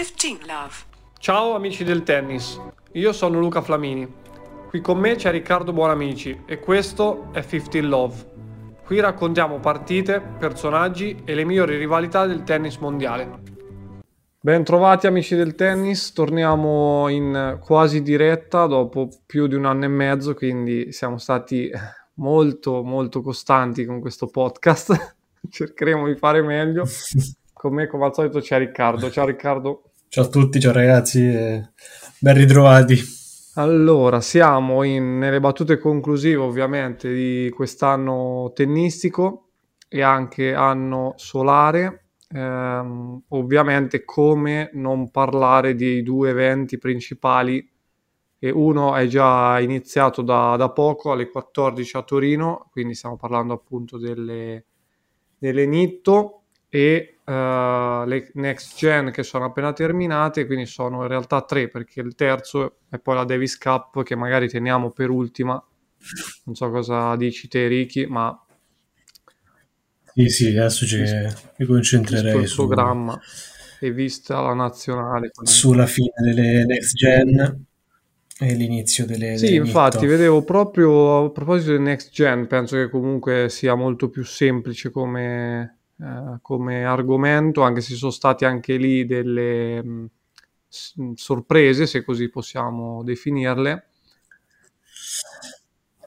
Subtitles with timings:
[0.00, 0.72] 15 love.
[1.18, 2.58] Ciao amici del tennis,
[2.92, 4.10] io sono Luca Flamini.
[4.70, 8.14] Qui con me c'è Riccardo Buonamici e questo è 15 Love.
[8.82, 13.42] Qui raccontiamo partite, personaggi e le migliori rivalità del tennis mondiale.
[14.40, 20.32] Bentrovati amici del tennis, torniamo in quasi diretta dopo più di un anno e mezzo,
[20.32, 21.70] quindi siamo stati
[22.14, 25.16] molto molto costanti con questo podcast.
[25.46, 26.86] Cercheremo di fare meglio.
[27.60, 29.10] Con me come al solito c'è Riccardo.
[29.10, 29.89] Ciao Riccardo.
[30.12, 32.96] Ciao a tutti, ciao ragazzi, ben ritrovati.
[33.54, 39.50] Allora, siamo in, nelle battute conclusive ovviamente di quest'anno tennistico
[39.86, 42.06] e anche anno solare.
[42.34, 47.70] Ehm, ovviamente come non parlare dei due eventi principali
[48.40, 53.52] e uno è già iniziato da, da poco alle 14 a Torino, quindi stiamo parlando
[53.52, 54.64] appunto delle,
[55.38, 61.42] delle Nitto e uh, le next gen che sono appena terminate, quindi sono in realtà
[61.42, 65.62] tre perché il terzo è poi la Davis Cup che magari teniamo per ultima.
[66.44, 68.36] Non so cosa dici te, Ricky, ma
[70.14, 71.02] sì, sì, adesso ci,
[71.58, 73.18] mi concentrerei sul programma
[73.78, 77.64] e vista la nazionale sulla fine delle next gen
[78.38, 80.08] e l'inizio delle Sì, delle infatti, Nitto.
[80.08, 85.79] vedevo proprio a proposito del next gen, penso che comunque sia molto più semplice come
[86.02, 90.10] eh, come argomento, anche se sono state anche lì delle mh,
[90.68, 93.84] s- sorprese, se così possiamo definirle.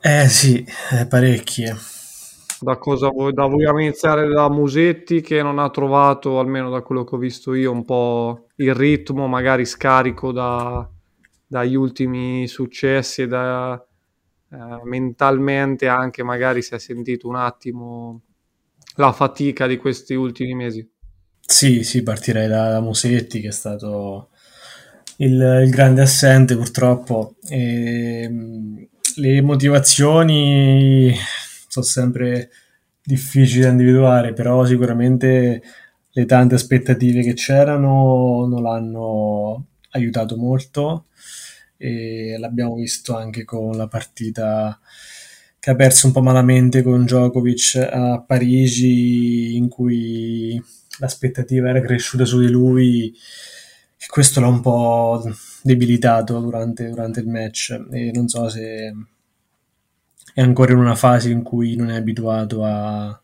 [0.05, 1.75] Eh sì, eh, parecchie.
[2.59, 7.03] Da cosa vuoi, da vogliamo iniziare da Musetti che non ha trovato, almeno da quello
[7.03, 10.87] che ho visto io, un po' il ritmo, magari scarico da,
[11.45, 13.73] dagli ultimi successi e da,
[14.51, 18.21] eh, mentalmente anche magari si è sentito un attimo
[18.95, 20.87] la fatica di questi ultimi mesi.
[21.45, 24.29] Sì, sì, partirei da, da Musetti che è stato
[25.17, 27.35] il, il grande assente purtroppo.
[27.47, 31.13] E, mh, le motivazioni
[31.67, 32.49] sono sempre
[33.03, 35.61] difficili da individuare, però sicuramente
[36.09, 41.07] le tante aspettative che c'erano non l'hanno aiutato molto
[41.77, 44.79] e l'abbiamo visto anche con la partita
[45.63, 50.61] che ha perso un po' malamente con Djokovic a Parigi, in cui
[50.99, 53.07] l'aspettativa era cresciuta su di lui,
[53.97, 55.23] e questo l'ha un po'
[55.61, 57.81] debilitato durante, durante il match.
[57.91, 58.93] E non so se
[60.33, 63.23] è ancora in una fase in cui non è abituato a,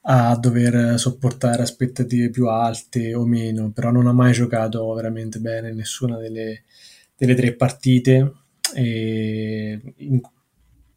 [0.00, 5.70] a dover sopportare aspettative più alte o meno, però non ha mai giocato veramente bene
[5.74, 6.62] nessuna delle,
[7.14, 8.32] delle tre partite
[8.74, 10.20] e in,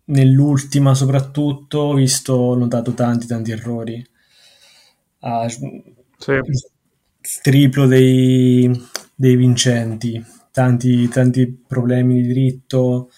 [0.06, 4.06] nell'ultima soprattutto ho visto, ho notato tanti tanti errori.
[5.22, 6.40] Ha Sì.
[7.42, 8.70] triplo dei,
[9.16, 13.10] dei vincenti, tanti, tanti problemi di diritto.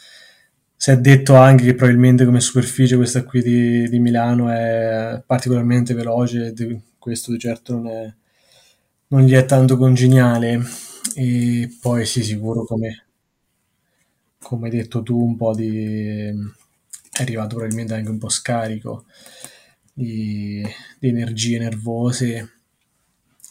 [0.75, 5.93] Si è detto anche che probabilmente come superficie questa qui di, di Milano è particolarmente
[5.93, 8.13] veloce, de- questo di certo non, è,
[9.07, 10.61] non gli è tanto congeniale.
[11.15, 13.05] E poi sì, sicuro come,
[14.39, 16.31] come hai detto tu, un po' di...
[17.17, 19.05] è arrivato probabilmente anche un po' scarico
[19.93, 20.63] di,
[20.99, 22.49] di energie nervose.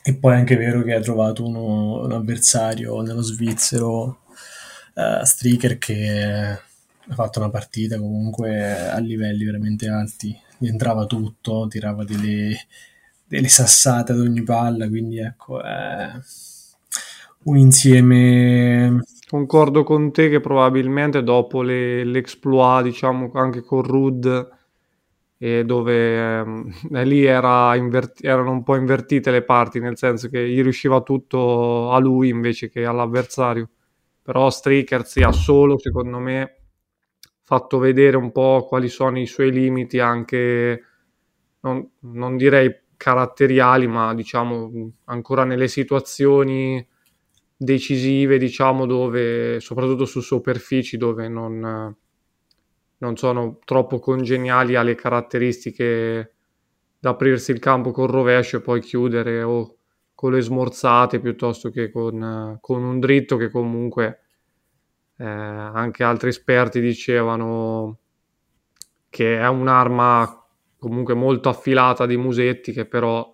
[0.02, 4.24] E poi è anche vero che ha trovato uno, un avversario nello svizzero,
[4.94, 6.58] uh, Stricker, che
[7.06, 10.38] ha fatto una partita comunque a livelli veramente alti.
[10.60, 12.66] Entrava tutto, tirava delle,
[13.26, 16.10] delle sassate ad ogni palla, quindi ecco, è
[17.44, 19.02] un insieme
[19.34, 24.48] Concordo con te che probabilmente dopo le, l'exploit, diciamo anche con Rud,
[25.38, 26.72] e dove ehm,
[27.02, 31.90] lì era inverti- erano un po' invertite le parti, nel senso che gli riusciva tutto
[31.90, 33.68] a lui invece che all'avversario.
[34.22, 36.58] Però Strikers ha solo, secondo me,
[37.42, 40.80] fatto vedere un po' quali sono i suoi limiti, anche
[41.62, 44.70] non, non direi caratteriali, ma diciamo
[45.06, 46.86] ancora nelle situazioni
[47.56, 51.96] decisive, diciamo, dove soprattutto su superfici dove non,
[52.98, 56.32] non sono troppo congeniali alle caratteristiche
[56.98, 59.76] da aprirsi il campo col rovescio e poi chiudere o
[60.14, 64.20] con le smorzate piuttosto che con, con un dritto che comunque
[65.18, 67.98] eh, anche altri esperti dicevano
[69.10, 70.46] che è un'arma
[70.78, 73.32] comunque molto affilata di Musetti che però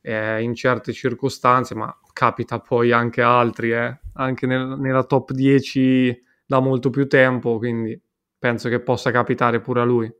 [0.00, 5.32] eh, in certe circostanze, ma capita poi anche a altri, eh, anche nel, nella top
[5.32, 8.00] 10 da molto più tempo, quindi
[8.38, 10.10] penso che possa capitare pure a lui.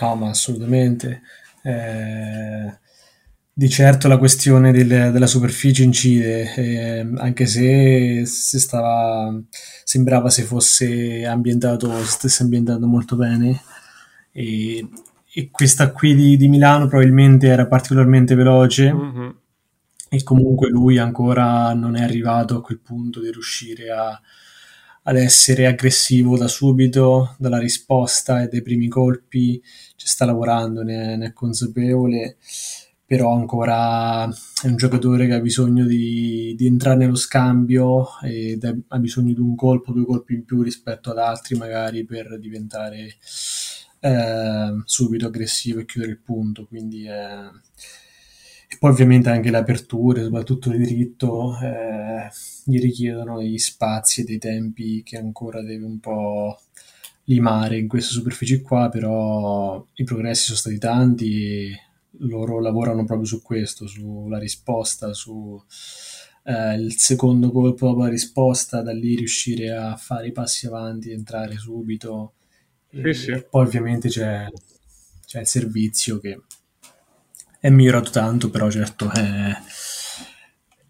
[0.00, 1.22] No, ma assolutamente.
[1.62, 2.78] Eh,
[3.52, 9.40] di certo la questione del, della superficie incide, eh, anche se, se stava,
[9.84, 13.62] sembrava se fosse ambientato, stesse ambientando molto bene.
[14.32, 14.88] E,
[15.32, 18.92] e questa qui di, di, Milano probabilmente era particolarmente veloce.
[18.92, 19.30] Mm-hmm.
[20.14, 24.20] E comunque lui ancora non è arrivato a quel punto di riuscire a,
[25.02, 29.60] ad essere aggressivo da subito, dalla risposta e dai primi colpi.
[29.96, 32.36] Ci sta lavorando, ne, ne è consapevole
[33.06, 38.58] però ancora è un giocatore che ha bisogno di, di entrare nello scambio e
[38.88, 43.16] ha bisogno di un colpo, due colpi in più rispetto ad altri magari per diventare
[44.00, 46.66] eh, subito aggressivo e chiudere il punto.
[46.66, 48.03] Quindi, eh, e
[48.78, 52.30] poi ovviamente anche le aperture, soprattutto il diritto, eh,
[52.64, 56.58] gli richiedono degli spazi e dei tempi che ancora deve un po'
[57.24, 61.72] limare in queste superfici qua, però i progressi sono stati tanti
[62.18, 65.60] loro lavorano proprio su questo, sulla risposta, su
[66.44, 71.10] eh, il secondo colpo dopo la risposta, da lì riuscire a fare i passi avanti,
[71.10, 72.34] entrare subito.
[72.90, 73.44] Sì, e, sì.
[73.48, 74.46] poi ovviamente c'è,
[75.26, 76.40] c'è, il servizio che
[77.64, 79.56] è migliorato tanto, però certo è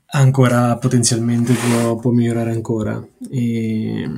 [0.07, 3.01] ancora potenzialmente può, può migliorare ancora.
[3.31, 4.11] E,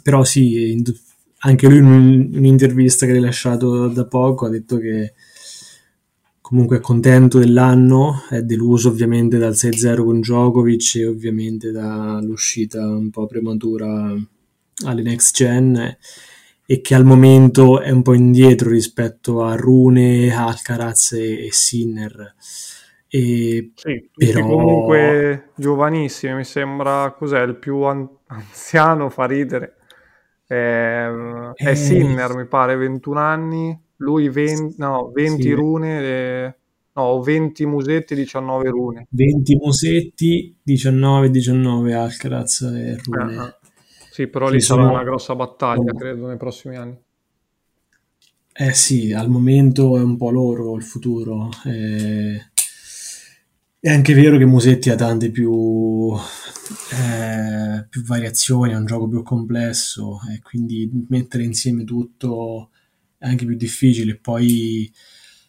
[0.00, 0.80] però sì,
[1.38, 5.14] anche lui in un'intervista che ha rilasciato da poco ha detto che
[6.40, 13.10] comunque è contento dell'anno, è deluso ovviamente dal 6-0 con Djokovic e ovviamente dall'uscita un
[13.10, 14.14] po' prematura
[14.84, 15.96] alle next gen
[16.70, 22.36] e che al momento è un po' indietro rispetto a Rune, Alcaraz e, e Sinner.
[23.08, 24.46] E sì, però...
[24.46, 29.78] comunque giovanissimi, mi sembra cos'è il più an- anziano, fa ridere.
[30.46, 31.74] Eh, è eh...
[31.74, 35.50] Sinner, mi pare, 21 anni lui 20, no, 20 sì.
[35.50, 36.54] rune, e...
[36.92, 39.06] no, 20 musetti, 19 rune.
[39.10, 43.36] 20 musetti, 19, 19 Alcaraz e rune.
[43.36, 43.52] Uh-huh.
[44.20, 44.92] Sì, però lì sarà sono...
[44.92, 46.94] una grossa battaglia, credo, nei prossimi anni.
[48.52, 51.48] Eh sì, al momento è un po' loro il futuro.
[51.64, 52.38] Eh...
[53.78, 56.12] È anche vero che Musetti ha tante più,
[56.92, 62.72] eh, più variazioni, è un gioco più complesso e quindi mettere insieme tutto
[63.16, 64.16] è anche più difficile.
[64.16, 64.92] Poi,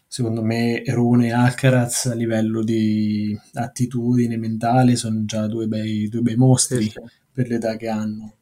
[0.06, 6.22] secondo me, Rune e Alcaraz a livello di attitudine mentale sono già due bei, due
[6.22, 6.98] bei mostri sì,
[7.30, 8.36] per l'età che hanno.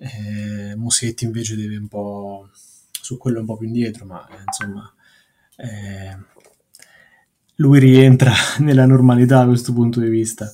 [0.00, 4.92] Eh, Musetti invece deve un po' su quello un po' più indietro, ma eh, insomma
[5.56, 6.16] eh,
[7.56, 10.50] lui rientra nella normalità da questo punto di vista.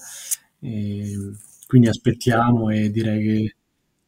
[1.67, 3.56] Quindi aspettiamo e direi che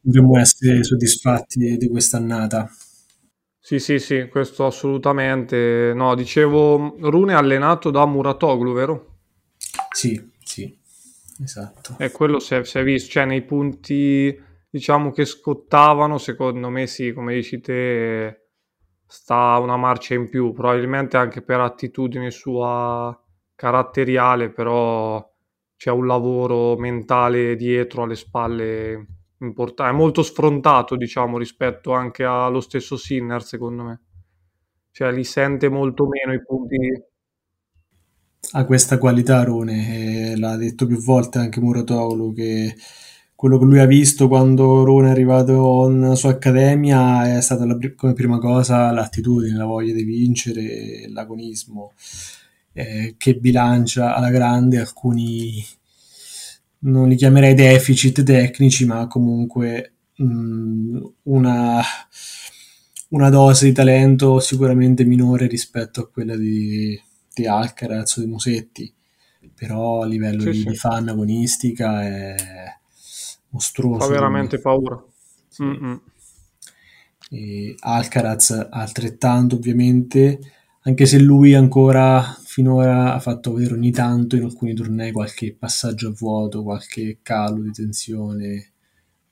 [0.01, 2.71] dovremmo essere soddisfatti di quest'annata.
[3.59, 5.93] Sì, sì, sì, questo assolutamente.
[5.95, 9.17] No, dicevo, Rune è allenato da Muratoglu, vero?
[9.91, 10.73] Sì, sì,
[11.43, 11.97] esatto.
[11.99, 14.41] E quello si è, si è visto, cioè nei punti,
[14.77, 18.49] diciamo, che scottavano, secondo me sì, come dici te,
[19.07, 23.19] sta una marcia in più, probabilmente anche per attitudine sua
[23.55, 25.27] caratteriale, però
[25.77, 29.07] c'è un lavoro mentale dietro, alle spalle
[29.39, 34.01] importante, è molto sfrontato, diciamo, rispetto anche allo stesso Sinner, secondo me.
[34.91, 36.77] Cioè, li sente molto meno i punti.
[38.53, 42.75] Ha questa qualità Rone, eh, l'ha detto più volte anche Muratoglu, che
[43.37, 47.79] quello che lui ha visto quando Rone è arrivato nella sua accademia è stata la,
[47.95, 51.93] come prima cosa l'attitudine, la voglia di vincere, l'agonismo,
[52.73, 55.63] eh, che bilancia alla grande alcuni
[56.79, 61.83] non li chiamerei deficit tecnici, ma comunque mh, mm, una,
[63.11, 66.99] una, dose di talento sicuramente minore rispetto a quella di,
[67.35, 68.93] di Alcaraz o di Musetti,
[69.55, 70.65] però a livello sì, di, sì.
[70.69, 72.35] di, fan agonistica è
[73.51, 74.07] mostruoso.
[74.07, 75.03] Fa veramente paura.
[75.49, 76.01] Sì.
[77.81, 80.39] Alcaraz altrettanto ovviamente,
[80.83, 86.09] anche se lui ancora finora ha fatto vedere ogni tanto in alcuni tornei qualche passaggio
[86.09, 88.73] a vuoto, qualche calo di tensione.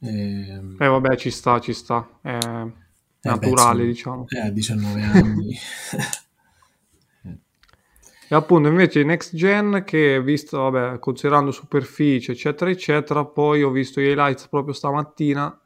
[0.01, 2.19] Eh, eh vabbè, ci sta, ci sta.
[2.21, 2.73] È eh
[3.23, 4.25] naturale, beh, diciamo.
[4.29, 5.57] È a 19 anni.
[8.29, 14.01] e appunto invece Next Gen che visto, vabbè, considerando superficie, eccetera, eccetera, poi ho visto
[14.01, 15.61] gli highlights proprio stamattina,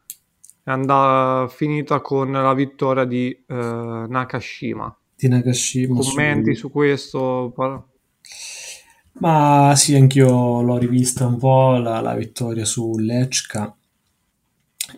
[0.62, 3.54] è andata finita con la vittoria di eh,
[4.08, 5.98] Nakashima di Nakashima.
[5.98, 7.52] Commenti su, su questo?
[9.14, 13.76] Ma sì, anch'io l'ho rivista un po' la, la vittoria su Lechka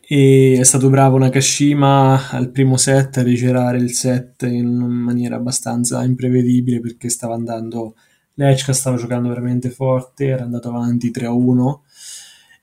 [0.06, 6.04] e è stato bravo Nakashima al primo set a rigirare il set in maniera abbastanza
[6.04, 7.94] imprevedibile perché stava andando
[8.34, 11.80] Lechka stava giocando veramente forte, era andato avanti 3-1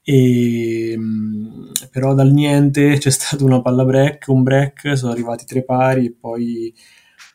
[0.10, 5.64] e, mm, però dal niente c'è stato una palla break, un break, sono arrivati tre
[5.66, 6.74] pari e poi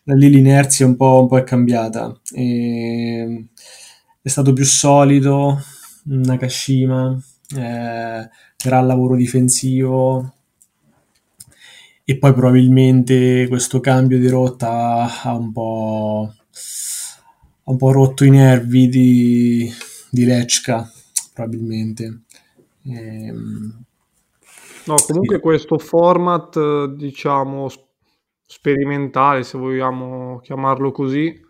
[0.03, 2.19] da lì l'inerzia un po', un po' è cambiata.
[2.33, 3.49] E,
[4.23, 5.61] è stato più solido,
[6.05, 7.23] Nakashima,
[7.57, 10.35] eh, gran lavoro difensivo
[12.05, 16.35] e poi probabilmente questo cambio di rotta ha un po',
[17.65, 19.73] ha un po rotto i nervi di,
[20.11, 20.91] di Lechka
[21.33, 22.23] probabilmente
[22.85, 23.85] ehm,
[24.85, 25.41] no comunque sì.
[25.41, 27.69] questo format diciamo
[28.45, 31.41] sperimentale se vogliamo chiamarlo così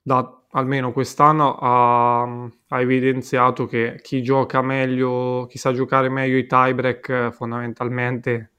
[0.00, 6.46] da almeno quest'anno ha, ha, evidenziato che chi gioca meglio, chi sa giocare meglio i
[6.46, 8.52] tiebreak fondamentalmente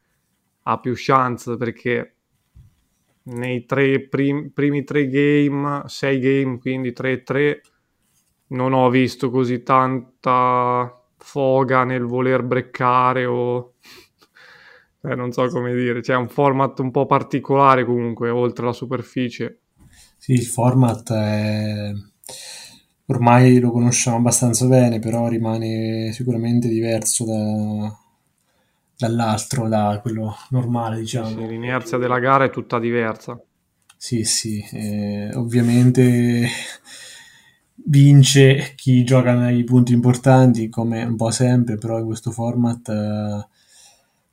[0.64, 2.16] ha più chance perché
[3.24, 7.62] nei tre prim- primi tre game, sei game, quindi 3-3,
[8.48, 13.74] non ho visto così tanta foga nel voler breccare o
[15.04, 19.62] eh, non so come dire, c'è un format un po' particolare comunque oltre la superficie.
[20.18, 21.92] Sì, il format è...
[23.10, 27.96] ormai lo conosciamo abbastanza bene, però rimane sicuramente diverso da...
[28.98, 31.30] dall'altro, da quello normale, diciamo.
[31.30, 33.42] Sì, l'inerzia della gara è tutta diversa.
[33.96, 36.48] Sì, sì, eh, ovviamente
[37.86, 43.48] vince chi gioca nei punti importanti, come un po' sempre, però in questo format eh,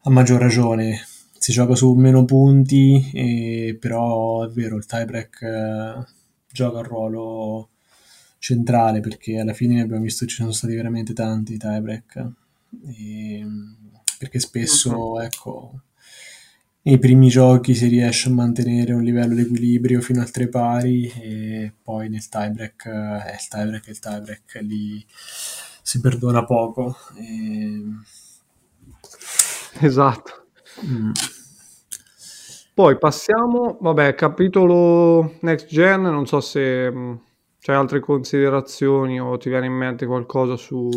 [0.03, 1.01] a maggior ragione
[1.39, 6.05] si gioca su meno punti, e, però è vero, il tiebreak eh,
[6.51, 7.69] gioca un ruolo
[8.39, 12.29] centrale perché alla fine abbiamo visto che ci sono stati veramente tanti tiebreak.
[12.97, 13.47] E,
[14.19, 15.21] perché spesso, uh-huh.
[15.21, 15.81] ecco,
[16.83, 21.11] nei primi giochi si riesce a mantenere un livello di equilibrio fino al tre pari
[21.21, 25.05] e poi nel tiebreak, eh, il tiebreak è il tiebreak, lì
[25.83, 26.97] si perdona poco.
[27.17, 27.83] E...
[29.81, 30.47] Esatto.
[30.85, 31.13] Mm.
[32.73, 37.15] Poi passiamo, vabbè, capitolo Next Gen, non so se mm,
[37.67, 40.89] c'è altre considerazioni o ti viene in mente qualcosa su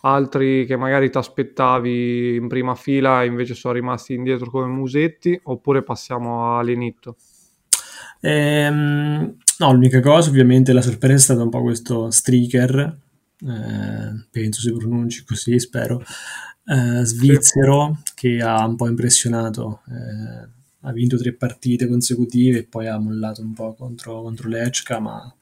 [0.00, 5.38] altri che magari ti aspettavi in prima fila e invece sono rimasti indietro come musetti,
[5.44, 7.14] oppure passiamo all'inizio.
[8.20, 12.98] Ehm, no, l'unica cosa ovviamente la sorpresa è stata un po' questo streaker,
[13.46, 16.02] eh, penso si pronunci così, spero,
[16.64, 19.82] eh, svizzero che ha un po' impressionato.
[19.86, 20.55] Eh,
[20.86, 25.34] ha vinto tre partite consecutive e poi ha mollato un po' contro, contro Lechka, ma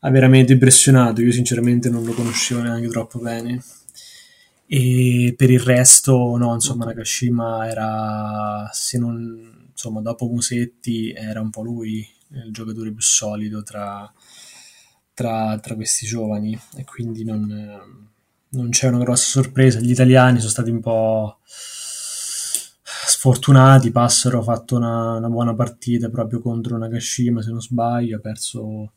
[0.00, 1.22] ha veramente impressionato.
[1.22, 3.62] Io sinceramente non lo conoscevo neanche troppo bene.
[4.66, 11.50] E per il resto, no, insomma, Nakashima era, se non, insomma, dopo Musetti era un
[11.50, 14.12] po' lui il giocatore più solido tra,
[15.14, 18.08] tra, tra questi giovani e quindi non,
[18.48, 19.78] non c'è una grossa sorpresa.
[19.78, 21.38] Gli italiani sono stati un po'
[23.10, 28.20] sfortunati, Passero ha fatto una, una, buona partita proprio contro Nakashima, se non sbaglio, ha
[28.20, 28.92] perso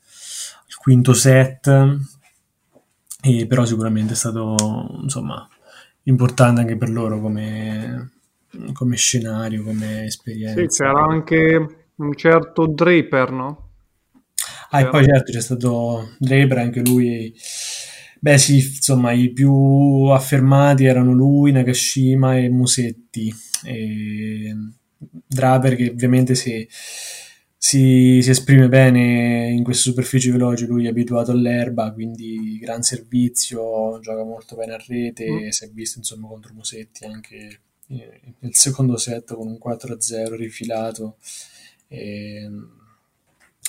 [0.68, 1.68] il quinto set,
[3.22, 5.48] e però sicuramente è stato insomma,
[6.04, 8.12] importante anche per loro come,
[8.74, 10.62] come scenario, come esperienza.
[10.62, 13.70] Sì, c'era anche un certo Draper, no?
[14.70, 17.34] Ah, e poi certo c'è stato Draper, anche lui...
[18.20, 19.52] Beh sì, insomma, i più
[20.12, 24.56] affermati erano lui, Nakashima e Musetti e
[24.98, 26.68] Draper che ovviamente si,
[27.58, 34.00] si, si, esprime bene in queste superfici veloci, lui è abituato all'erba, quindi gran servizio,
[34.00, 35.48] gioca molto bene a rete, mm.
[35.50, 37.60] si è visto insomma contro Musetti anche
[38.40, 41.18] nel secondo set con un 4-0 rifilato.
[41.88, 42.50] E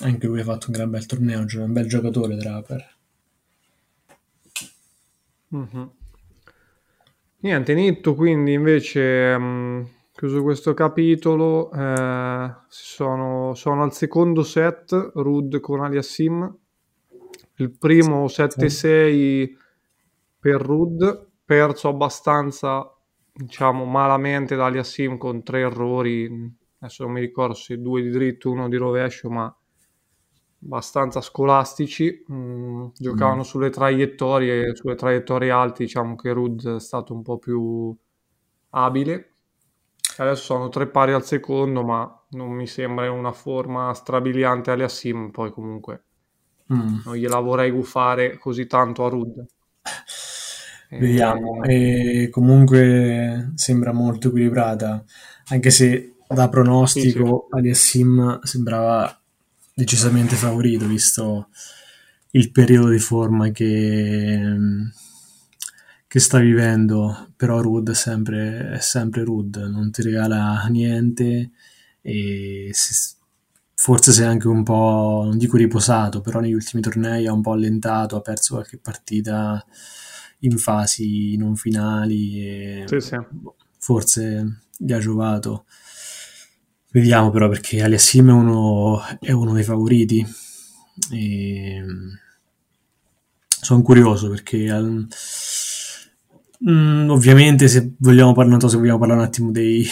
[0.00, 2.96] anche lui ha fatto un gran bel torneo, un bel giocatore Draper.
[5.54, 5.84] Mm-hmm.
[7.44, 15.60] Niente, Nitto quindi invece mh, chiuso questo capitolo, eh, sono, sono, al secondo set, Rud
[15.60, 16.56] con Aliassim,
[17.56, 19.58] il primo 7-6
[20.40, 22.90] per Rud, perso abbastanza
[23.30, 28.50] diciamo malamente da Aliassim con tre errori, adesso non mi ricordo se due di dritto,
[28.50, 29.54] uno di rovescio, ma
[30.64, 33.44] abbastanza scolastici, mm, giocavano mm.
[33.44, 37.94] sulle traiettorie, sulle traiettorie alte, diciamo che Rud è stato un po' più
[38.70, 39.28] abile.
[40.16, 45.30] Adesso sono tre pari al secondo, ma non mi sembra una forma strabiliante alle Assim,
[45.30, 46.04] poi comunque
[46.72, 46.98] mm.
[47.04, 49.46] non gliela vorrei gufare così tanto a Rud.
[50.96, 55.04] Vediamo, e comunque sembra molto equilibrata,
[55.48, 57.58] anche se da pronostico sì, sì.
[57.58, 59.23] Aliassim sembrava
[59.74, 61.48] decisamente favorito, visto
[62.30, 64.56] il periodo di forma che,
[66.06, 71.50] che sta vivendo, però Rud è sempre, è sempre Rud, non ti regala niente
[72.00, 73.14] e si,
[73.74, 77.52] forse sei anche un po', non dico riposato, però negli ultimi tornei ha un po'
[77.52, 79.64] allentato, ha perso qualche partita
[80.40, 83.16] in fasi non finali e sì, sì.
[83.78, 85.66] forse gli ha giovato.
[86.94, 90.24] Vediamo però perché Aliassim è uno, è uno dei favoriti.
[91.10, 91.82] E...
[93.48, 95.08] Sono curioso perché um,
[97.10, 99.84] ovviamente se vogliamo parlare, so se vogliamo parlare un attimo dei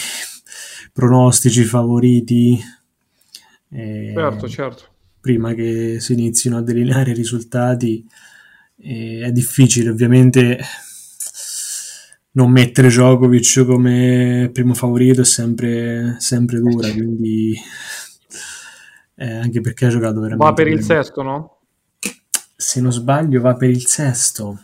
[0.94, 2.62] pronostici favoriti.
[3.68, 4.84] Eh, certo, certo.
[5.20, 8.06] Prima che si inizino a delineare i risultati,
[8.76, 10.60] eh, è difficile ovviamente
[12.32, 17.54] non mettere Djokovic come primo favorito è sempre, sempre dura, quindi
[19.16, 20.86] eh, anche perché ha giocato veramente Va per il bene.
[20.86, 21.60] sesto, no?
[22.56, 24.58] Se non sbaglio va per il sesto.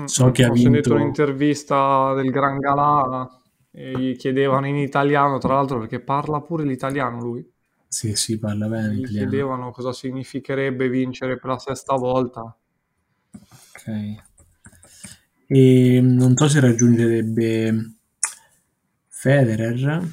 [0.00, 0.70] Mm, So che ha Ho vinto...
[0.72, 3.28] sentito un'intervista del Gran Galà
[3.70, 7.48] e gli chiedevano in italiano, tra l'altro perché parla pure l'italiano lui,
[7.86, 9.28] Sì, sì, parla bene gli italiano.
[9.28, 12.56] chiedevano cosa significherebbe vincere per la sesta volta.
[13.32, 14.22] Ok.
[15.54, 17.92] E non so se raggiungerebbe
[19.06, 20.04] Federer.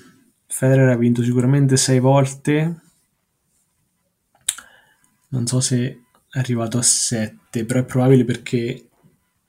[0.45, 2.81] Federer ha vinto sicuramente sei volte.
[5.29, 8.87] Non so se è arrivato a 7, però è probabile perché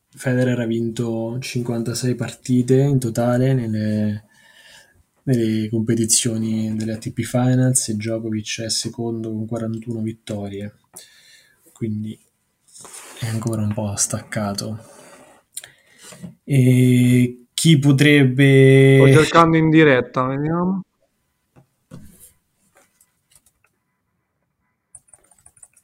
[0.08, 4.24] Federer ha vinto 56 partite in totale nelle,
[5.24, 10.74] nelle competizioni delle ATP Finals e Djokovic è secondo con 41 vittorie.
[11.70, 12.18] Quindi
[13.20, 14.91] è ancora un po' staccato.
[16.44, 19.12] E chi Sto potrebbe...
[19.12, 20.82] cercando in diretta, vediamo.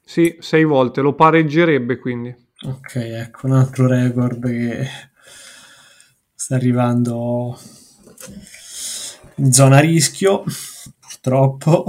[0.04, 2.34] Sì, sei volte, lo pareggerebbe quindi.
[2.62, 4.88] Ok, ecco un altro record che
[6.34, 7.56] sta arrivando
[9.36, 10.42] in zona rischio,
[10.98, 11.84] purtroppo.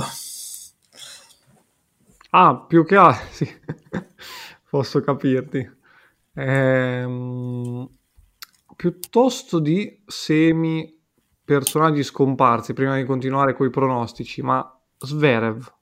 [2.32, 3.50] Ah, più che altro, sì,
[4.70, 5.78] posso capirti.
[6.36, 7.90] Ehm,
[8.80, 10.98] piuttosto di semi
[11.44, 14.66] personaggi scomparsi, prima di continuare con i pronostici, ma
[14.98, 15.74] Zverev.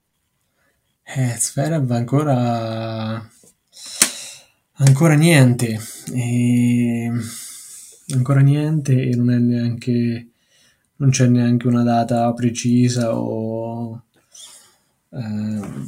[1.04, 3.30] Eh, Zverev ancora...
[4.78, 5.80] ancora niente.
[6.12, 7.12] E...
[8.16, 10.30] Ancora niente e non è neanche...
[10.96, 14.06] non c'è neanche una data precisa o...
[15.12, 15.88] ehm,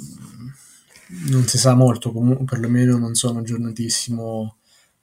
[1.29, 4.57] non si sa molto, comunque perlomeno non sono aggiornatissimo.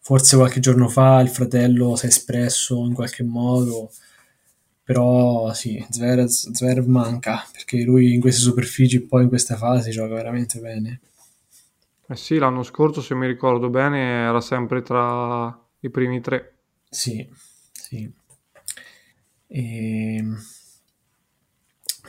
[0.06, 3.90] Forse qualche giorno fa il fratello si è espresso in qualche modo,
[4.84, 10.14] però sì, Zverev, Zverev manca, perché lui in queste superfici, poi in queste fasi, gioca
[10.14, 11.00] veramente bene.
[12.06, 15.48] Eh sì, l'anno scorso, se mi ricordo bene, era sempre tra
[15.80, 16.54] i primi tre.
[16.88, 17.28] Sì,
[17.72, 18.08] sì.
[19.48, 20.24] E...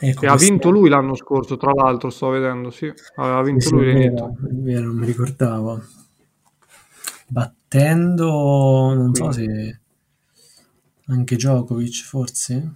[0.00, 3.66] Ecco, E ha vinto questa- lui l'anno scorso, tra l'altro, sto vedendo, sì, aveva vinto
[3.66, 5.82] sì, lui è vero, non mi ricordavo.
[7.68, 9.46] Battendo, non so Quindi.
[9.46, 9.80] se
[11.08, 12.72] anche Djokovic, forse.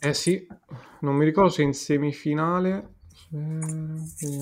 [0.00, 0.46] Eh sì,
[1.00, 2.94] non mi ricordo se in semifinale...
[4.14, 4.40] se-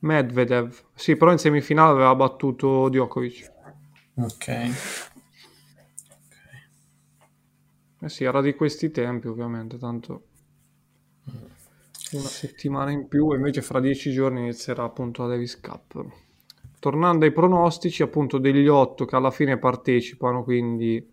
[0.00, 0.84] Medvedev.
[0.94, 3.52] Sì, però in semifinale aveva battuto Djokovic.
[4.16, 4.48] Ok.
[8.00, 10.22] Eh sì, era di questi tempi, ovviamente, tanto
[12.12, 16.06] una settimana in più, e invece fra dieci giorni inizierà appunto la Davis Cup.
[16.80, 21.04] Tornando ai pronostici, appunto degli otto che alla fine partecipano, quindi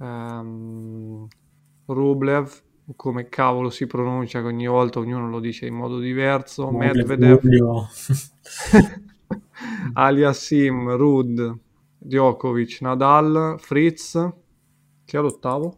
[0.00, 1.26] ehm,
[1.86, 2.62] Rublev,
[2.96, 7.86] come cavolo si pronuncia, che ogni volta ognuno lo dice in modo diverso, Medvedev, Giulio.
[9.94, 11.58] Aliassim, Rud,
[11.98, 14.12] Djokovic, Nadal, Fritz,
[15.04, 15.76] che è l'ottavo?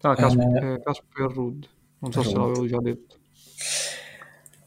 [0.00, 1.68] Ah, Casper, Eh, eh, Casper Ruud,
[2.00, 2.46] non so se Ruud.
[2.46, 3.16] l'avevo già detto.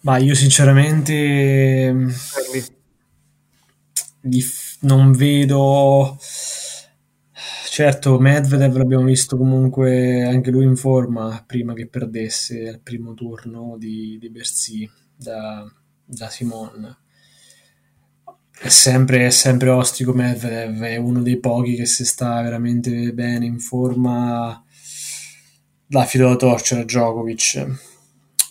[0.02, 2.76] Ma io sinceramente Fermi.
[4.28, 6.18] Dif- non vedo.
[7.70, 13.76] Certo, Medvedev l'abbiamo visto comunque anche lui in forma prima che perdesse al primo turno
[13.78, 15.64] di, di Bercy da,
[16.04, 16.98] da Simon.
[18.60, 23.46] È sempre, è sempre ostico Medvedev, è uno dei pochi che se sta veramente bene
[23.46, 24.64] in forma
[25.86, 27.80] dà filo da torcere a Djokovic.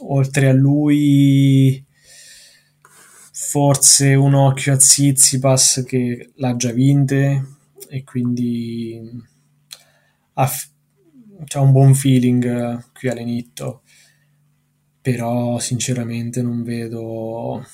[0.09, 1.86] Oltre a lui,
[3.49, 9.01] forse un occhio a Tsitsipas che l'ha già vinte e quindi
[10.35, 10.51] ha,
[11.45, 13.83] c'ha un buon feeling qui all'inizio.
[15.01, 17.65] però sinceramente non vedo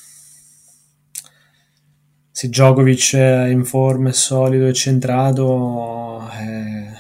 [2.31, 6.93] se Djokovic è in forma, è solido e centrato eh,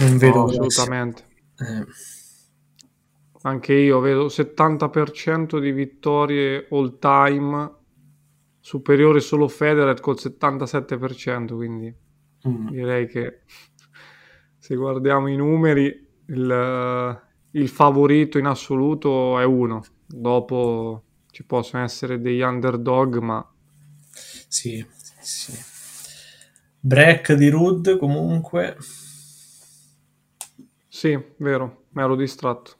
[0.00, 1.24] non vedo no, assolutamente
[1.60, 2.14] eh.
[3.46, 7.74] Anche io vedo 70% di vittorie all time
[8.58, 11.94] superiore solo Federer col 77% quindi
[12.46, 12.68] mm.
[12.68, 13.42] direi che
[14.58, 15.84] se guardiamo i numeri
[16.26, 23.48] il, il favorito in assoluto è uno dopo ci possono essere degli underdog ma
[24.48, 24.84] sì,
[25.20, 25.52] sì.
[26.80, 28.76] break di Rud comunque
[30.88, 32.78] sì, vero, mi ero distratto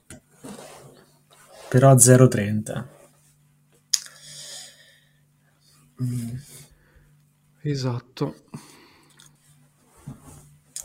[1.69, 2.87] però 0,30
[5.99, 6.37] mm.
[7.61, 8.35] esatto.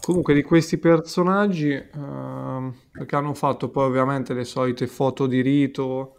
[0.01, 6.17] Comunque di questi personaggi, ehm, perché hanno fatto poi ovviamente le solite foto di rito,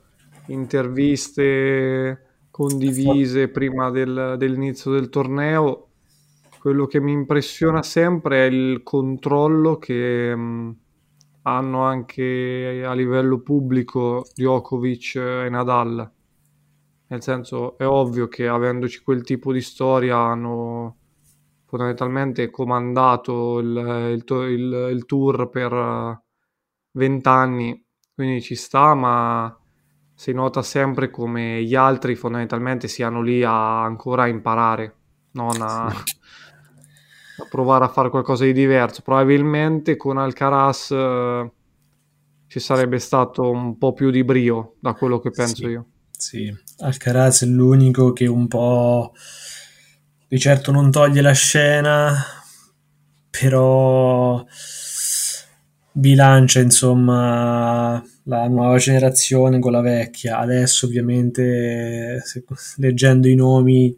[0.48, 5.90] interviste condivise prima del- dell'inizio del torneo,
[6.60, 10.76] quello che mi impressiona sempre è il controllo che mh,
[11.44, 16.12] hanno anche a livello pubblico Djokovic e Nadal.
[17.08, 20.98] Nel senso, è ovvio che avendoci quel tipo di storia hanno
[21.66, 26.22] fondamentalmente comandato il, il, il, il tour per
[26.92, 29.58] vent'anni, quindi ci sta, ma
[30.14, 34.96] si nota sempre come gli altri fondamentalmente siano lì a ancora imparare,
[35.32, 35.94] non a, a
[37.50, 39.02] provare a fare qualcosa di diverso.
[39.02, 41.52] Probabilmente con Alcaraz eh,
[42.48, 45.86] ci sarebbe stato un po' più di brio, da quello che penso sì, io.
[46.12, 49.14] Sì, Alcaraz è l'unico che un po'
[50.28, 52.16] di certo non toglie la scena,
[53.30, 54.44] però
[55.92, 60.40] bilancia insomma la nuova generazione con la vecchia.
[60.40, 62.44] Adesso ovviamente se,
[62.78, 63.96] leggendo i nomi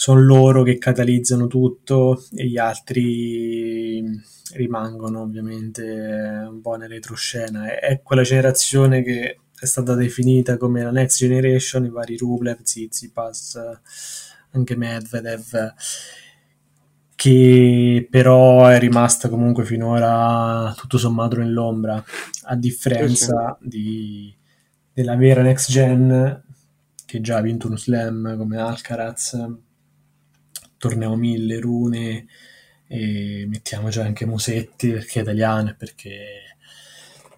[0.00, 4.02] sono loro che catalizzano tutto e gli altri
[4.54, 5.82] rimangono ovviamente
[6.48, 7.78] un po' nella retroscena.
[7.78, 13.58] È quella generazione che è stata definita come la next generation, i vari Rublev, Zizipas,
[14.52, 15.74] anche Medvedev,
[17.14, 22.02] che però è rimasta comunque finora tutto sommato nell'ombra,
[22.44, 23.68] a differenza sì.
[23.68, 24.34] Di,
[24.94, 26.42] della vera next gen
[27.04, 29.68] che già ha vinto uno slam come Alcaraz,
[30.80, 32.26] torneo 1000, Rune
[32.88, 36.16] e mettiamoci anche Musetti perché è italiano e perché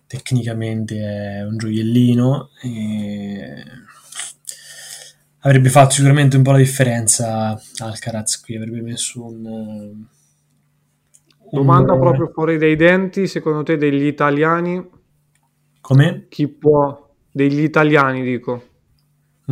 [0.06, 3.64] tecnicamente è un gioiellino e
[5.40, 9.44] avrebbe fatto sicuramente un po' la differenza Alcaraz qui, avrebbe messo un...
[9.44, 10.06] un
[11.50, 14.88] Domanda proprio fuori dai denti, secondo te degli italiani?
[15.80, 16.26] Come?
[16.28, 17.10] Chi può...
[17.34, 18.71] Degli italiani dico.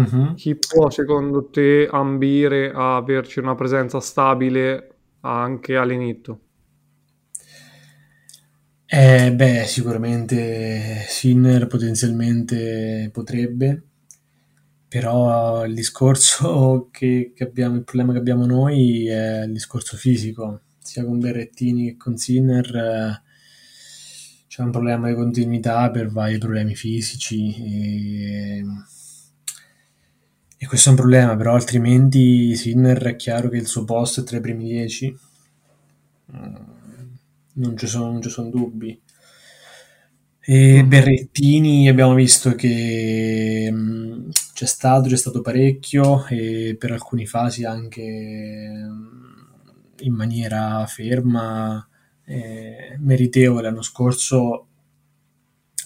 [0.01, 0.35] Uh-huh.
[0.35, 6.41] Chi può secondo te ambire a averci una presenza stabile anche all'inizio?
[8.87, 13.85] Eh, beh, sicuramente Sinner potenzialmente potrebbe
[14.91, 20.63] però il discorso che, che abbiamo, il problema che abbiamo noi è il discorso fisico,
[20.81, 23.23] sia con Berrettini che con Sinner eh,
[24.49, 28.65] c'è un problema di continuità per vari problemi fisici e,
[30.63, 34.25] e questo è un problema, però altrimenti Sinner è chiaro che il suo posto è
[34.25, 35.17] tra i primi dieci,
[36.33, 36.57] mm,
[37.55, 39.01] non ci sono, non ci sono dubbi.
[40.43, 47.65] E Berrettini abbiamo visto che mh, c'è stato, c'è stato parecchio e per alcune fasi
[47.65, 51.87] anche in maniera ferma
[52.25, 53.63] e meritevole.
[53.63, 54.67] L'anno scorso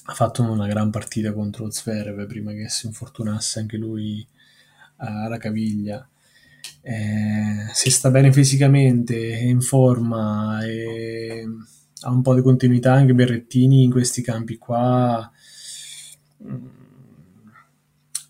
[0.07, 4.27] ha fatto una gran partita contro Zverev prima che si infortunasse anche lui
[5.07, 6.09] alla caviglia.
[6.83, 11.45] Eh, se sta bene fisicamente, è in forma e
[12.01, 15.31] ha un po' di continuità anche Berrettini in questi campi qua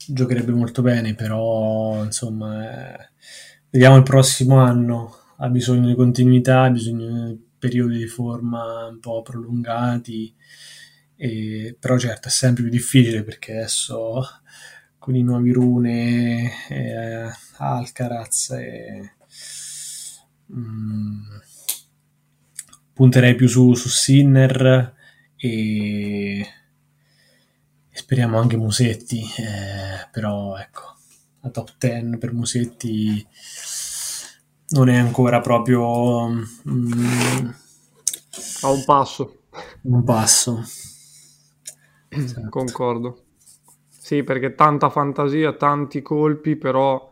[0.06, 3.10] giocherebbe molto bene, però insomma, eh,
[3.70, 5.18] vediamo il prossimo anno.
[5.38, 10.34] Ha bisogno di continuità, ha bisogno di periodi di forma un po' prolungati,
[11.16, 14.22] e, però certo è sempre più difficile perché adesso
[15.04, 19.12] con i nuovi rune, eh, Alcaraz e...
[20.50, 21.20] Mm,
[22.94, 24.94] punterei più su, su Sinner
[25.36, 26.46] e
[27.90, 30.96] e speriamo anche Musetti, eh, però ecco,
[31.42, 33.24] la top 10 per Musetti
[34.70, 37.50] non è ancora proprio mm,
[38.62, 39.42] a un passo.
[39.82, 40.64] Un passo.
[42.08, 42.48] esatto.
[42.48, 43.23] concordo.
[44.04, 47.10] Sì, perché tanta fantasia, tanti colpi, però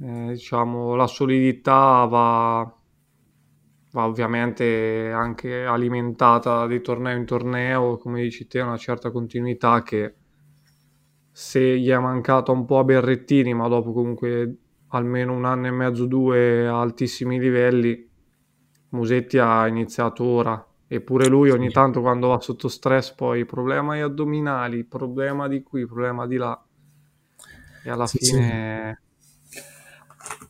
[0.00, 2.76] eh, diciamo la solidità va,
[3.92, 10.14] va ovviamente anche alimentata di torneo in torneo, come dici te, una certa continuità che
[11.30, 14.56] se gli è mancata un po' a Berrettini, ma dopo comunque
[14.88, 18.10] almeno un anno e mezzo, due a altissimi livelli,
[18.88, 20.66] Musetti ha iniziato ora.
[20.88, 25.84] Eppure lui ogni tanto quando va sotto stress poi problema agli addominali, problema di qui,
[25.84, 26.64] problema di là.
[27.84, 29.00] E alla sì, fine...
[29.00, 29.04] Sì.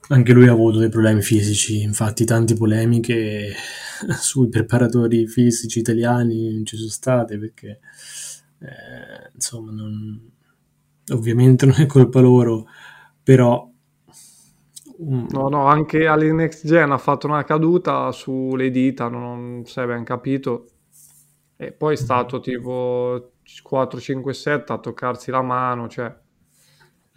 [0.09, 3.55] Anche lui ha avuto dei problemi fisici, infatti tante polemiche
[4.21, 7.81] sui preparatori fisici italiani ci sono state perché
[8.61, 10.31] eh, insomma non,
[11.13, 12.67] ovviamente non è colpa loro,
[13.23, 13.66] però...
[14.99, 19.87] No, no, anche alle Next Gen ha fatto una caduta sulle dita, non si è
[19.87, 20.69] ben capito.
[21.57, 26.15] E poi è stato tipo 4-5-7 a toccarsi la mano, cioè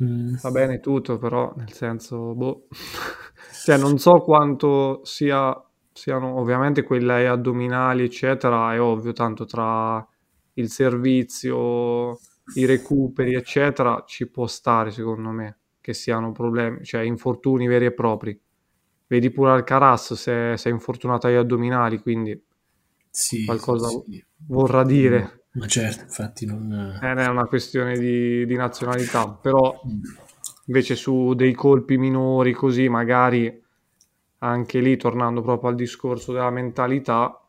[0.03, 0.35] mm.
[0.41, 2.67] va bene tutto, però nel senso, boh.
[3.63, 5.55] cioè non so quanto sia,
[5.91, 10.05] siano ovviamente quelle addominali, eccetera, è ovvio, tanto tra
[10.53, 12.17] il servizio
[12.55, 15.58] i recuperi, eccetera, ci può stare secondo me
[15.89, 18.39] che siano problemi, cioè infortuni veri e propri.
[19.07, 22.39] Vedi pure Alcaraz se, se è infortunato agli addominali, quindi
[23.09, 24.23] sì, qualcosa sì.
[24.45, 25.45] vorrà dire.
[25.53, 26.71] Ma certo, infatti non...
[27.01, 29.81] Eh, è una questione di, di nazionalità, però
[30.67, 33.63] invece su dei colpi minori così, magari
[34.37, 37.43] anche lì, tornando proprio al discorso della mentalità,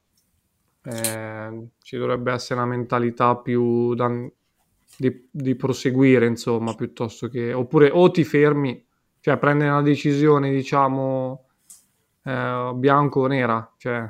[0.82, 4.08] eh, ci dovrebbe essere una mentalità più da,
[4.96, 7.52] di, di, proseguire, insomma, piuttosto che...
[7.52, 8.84] Oppure o ti fermi,
[9.20, 11.46] cioè prendi una decisione, diciamo,
[12.24, 14.08] eh, bianco o nera, cioè...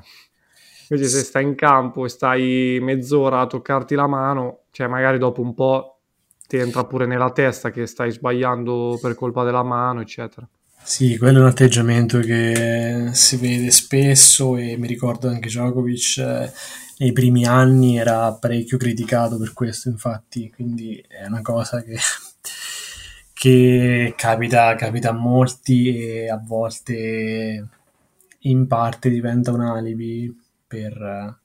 [0.92, 5.40] Invece se stai in campo e stai mezz'ora a toccarti la mano, cioè magari dopo
[5.40, 6.00] un po'
[6.48, 10.48] ti entra pure nella testa che stai sbagliando per colpa della mano, eccetera.
[10.82, 16.52] Sì, quello è un atteggiamento che si vede spesso e mi ricordo anche Djokovic eh,
[16.98, 21.96] nei primi anni era parecchio criticato per questo, infatti, quindi è una cosa che,
[23.32, 27.68] che capita, capita a molti e a volte
[28.40, 30.34] in parte diventa un alibi
[30.66, 31.38] per,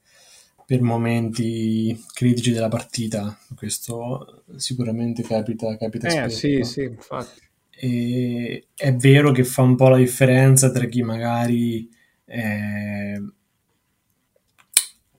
[0.66, 3.38] per momenti critici della partita.
[3.54, 6.36] Questo sicuramente capita, capita eh, spesso.
[6.38, 7.45] Sì, sì, infatti.
[7.78, 11.88] E è vero che fa un po' la differenza tra chi magari
[12.24, 13.22] eh,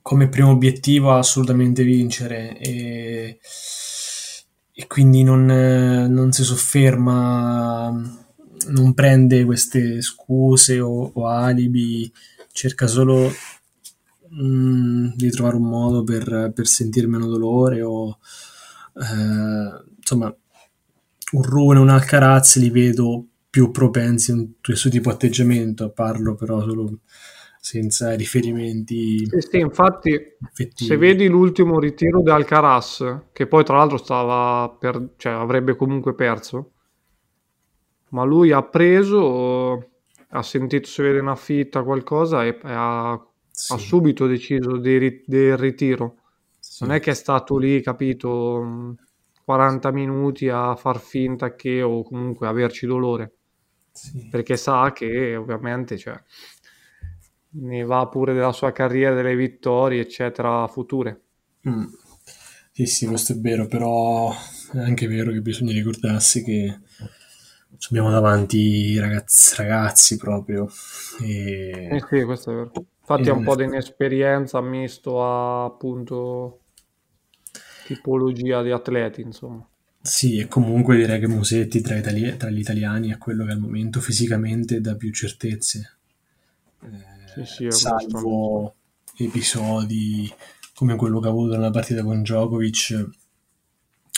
[0.02, 3.39] come primo obiettivo assolutamente vincere e,
[4.72, 7.89] e quindi non, non, si sofferma,
[8.70, 12.10] non prende queste scuse o, o alibi,
[12.54, 13.30] cerca solo
[14.41, 18.17] mm, di trovare un modo per, per sentire meno dolore o
[18.96, 20.34] eh, insomma
[21.34, 26.62] un Rune un Alcaraz li vedo più propensi a questo tipo di atteggiamento, parlo però
[26.62, 27.00] solo
[27.60, 29.26] senza riferimenti.
[29.26, 30.90] Sì, sì infatti, effettivi.
[30.90, 36.13] se vedi l'ultimo ritiro di Alcaraz, che poi tra l'altro stava per, cioè avrebbe comunque
[36.13, 36.72] perso,
[38.10, 39.90] ma lui ha preso,
[40.30, 43.74] ha sentito se vede una fitta, qualcosa e, e ha, sì.
[43.74, 46.18] ha, subito deciso di, del ritiro.
[46.60, 46.84] Sì.
[46.86, 48.96] Non è che è stato lì, capito,
[49.48, 53.36] 40 minuti a far finta che o comunque averci dolore.
[53.94, 54.28] Sì.
[54.30, 56.22] Perché sa che ovviamente, cioè,
[57.52, 61.22] ne va pure della sua carriera, delle vittorie, eccetera, future.
[61.66, 61.86] Mm.
[62.74, 64.34] Sì, sì, questo è vero, però
[64.74, 66.80] è anche vero che bisogna ricordarsi che
[67.90, 70.68] abbiamo davanti ragazzi, ragazzi proprio.
[71.22, 71.88] E...
[71.90, 72.72] Eh sì, questo è vero.
[73.00, 76.64] Infatti è un po' di inesperienza misto a appunto
[77.88, 79.65] tipologia di atleti, insomma.
[80.02, 83.60] Sì, e comunque direi che Musetti tra, itali- tra gli italiani è quello che al
[83.60, 85.97] momento fisicamente dà più certezze.
[86.84, 88.76] Eh, sì, sì, salvo
[89.17, 90.32] episodi
[90.73, 93.10] come quello che ha avuto nella partita con Djokovic,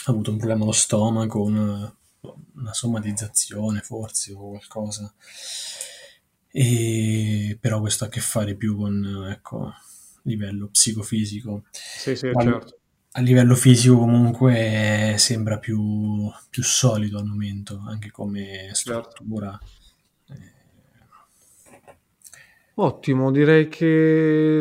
[0.04, 1.96] ha avuto un problema allo stomaco, una,
[2.56, 5.12] una somatizzazione forse o qualcosa.
[6.52, 9.72] E, però questo ha a che fare più con ecco,
[10.24, 11.64] livello psicofisico.
[11.70, 12.79] Sì, sì, a, certo.
[13.12, 19.10] A livello fisico comunque sembra più, più solido al momento, anche come certo.
[19.10, 19.58] struttura.
[19.58, 19.78] Certo
[22.82, 23.84] Ottimo, direi che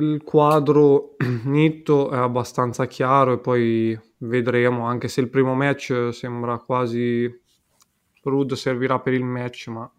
[0.02, 6.58] il quadro netto è abbastanza chiaro e poi vedremo, anche se il primo match sembra
[6.60, 7.48] quasi...
[8.22, 9.90] Rude servirà per il match, ma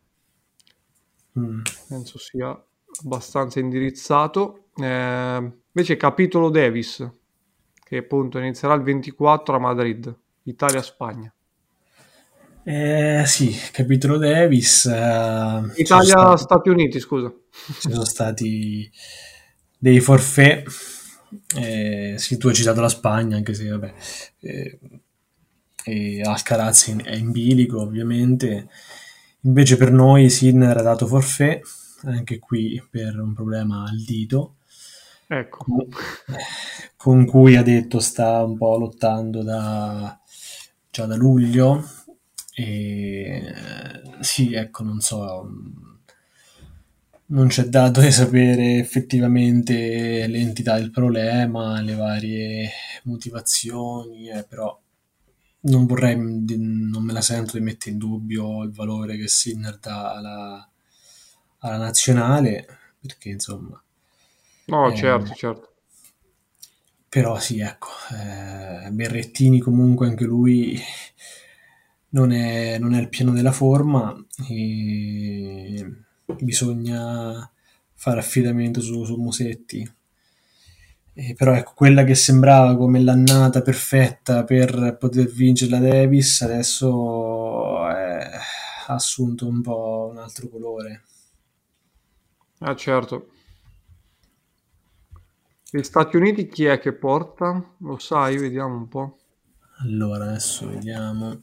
[1.38, 1.60] mm.
[1.88, 2.64] penso sia
[3.02, 4.66] abbastanza indirizzato.
[4.76, 7.10] Eh, invece capitolo Davis,
[7.90, 11.34] che appunto inizierà il 24 a Madrid, Italia-Spagna.
[12.62, 14.86] Eh, sì, capitolo Davis.
[14.86, 16.68] Eh, Italia-Stati stati...
[16.68, 17.34] Uniti, scusa.
[17.80, 18.88] Ci sono stati
[19.76, 20.62] dei forfè.
[21.56, 23.94] Eh, sì, tu hai citato la Spagna, anche se vabbè.
[24.38, 24.78] Eh,
[25.84, 28.68] e Alcaraz è in bilico, ovviamente.
[29.40, 31.60] Invece per noi Sinner ha dato forfè,
[32.04, 34.58] anche qui per un problema al dito.
[35.32, 35.64] Ecco.
[36.96, 40.18] Con cui ha detto sta un po' lottando da,
[40.90, 41.88] già da luglio
[42.52, 43.54] e
[44.18, 45.48] sì, ecco, non so,
[47.26, 52.70] non c'è dato di sapere effettivamente l'entità del problema, le varie
[53.04, 54.76] motivazioni, eh, però
[55.60, 60.12] non vorrei, non me la sento di mettere in dubbio il valore che Sinner dà
[60.14, 60.68] alla,
[61.58, 62.66] alla nazionale,
[63.00, 63.80] perché insomma...
[64.70, 65.68] No, eh, certo, certo.
[67.08, 70.80] Però sì, ecco, eh, Berrettini comunque anche lui
[72.10, 74.14] non è, non è il pieno della forma
[74.48, 75.84] e
[76.38, 77.50] bisogna
[77.94, 79.92] fare affidamento su, su Musetti.
[81.12, 87.88] Eh, però ecco, quella che sembrava come l'annata perfetta per poter vincere la Davis adesso
[87.88, 88.30] è,
[88.86, 91.02] ha assunto un po' un altro colore.
[92.60, 93.32] Ah certo.
[95.72, 97.74] Gli Stati Uniti chi è che porta?
[97.78, 98.36] Lo sai?
[98.38, 99.18] Vediamo un po'.
[99.84, 101.42] Allora, adesso vediamo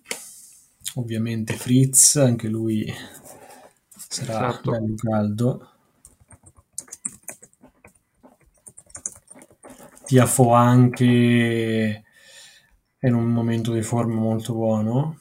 [0.95, 2.93] ovviamente Fritz, anche lui
[3.95, 4.71] sarà certo.
[4.71, 5.69] bello caldo.
[10.03, 12.03] Tiafo anche
[12.97, 15.19] è in un momento di forma molto buono.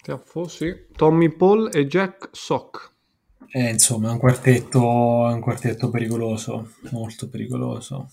[0.00, 0.86] Tiafo, sì.
[0.96, 2.90] Tommy Paul e Jack Sock.
[3.48, 8.08] Eh, insomma, è un quartetto, un quartetto pericoloso, molto pericoloso.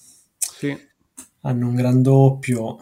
[0.58, 0.76] Sì.
[1.42, 2.80] Hanno un gran doppio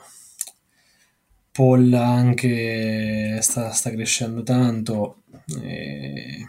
[1.55, 5.23] Paul anche sta, sta crescendo tanto.
[5.61, 6.45] E...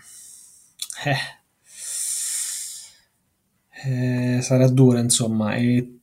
[1.04, 1.18] Eh.
[3.84, 5.98] Eh, sarà dura, insomma, e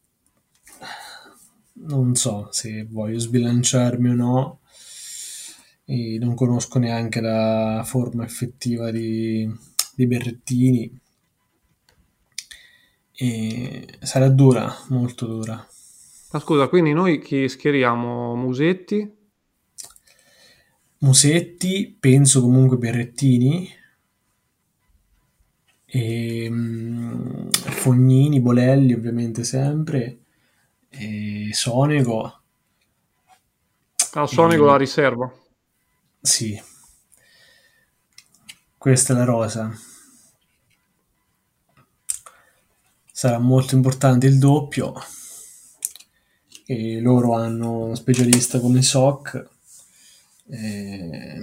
[1.73, 4.59] non so se voglio sbilanciarmi o no.
[5.83, 9.45] E non conosco neanche la forma effettiva di,
[9.95, 11.01] di Berrettini.
[13.23, 15.53] E sarà dura, molto dura.
[16.31, 18.36] Ma scusa, quindi noi chi schieriamo?
[18.36, 19.09] Musetti?
[20.97, 23.69] Musetti, penso comunque Berrettini,
[25.86, 30.19] e, um, Fognini, Bolelli ovviamente sempre,
[30.89, 32.41] e Sonego.
[34.15, 34.67] Ah, Sonego e...
[34.67, 35.33] la riserva.
[36.19, 36.62] Sì.
[38.77, 39.73] Questa è la rosa.
[43.15, 44.95] Sarà molto importante il doppio
[46.65, 49.49] e loro hanno uno specialista come SOC.
[50.47, 51.41] Eh,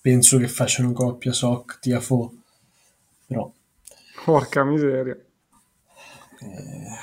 [0.00, 2.34] penso che facciano coppia SOC Tiafo,
[3.26, 3.48] però...
[4.24, 5.16] Porca miseria.
[6.40, 6.98] Eh,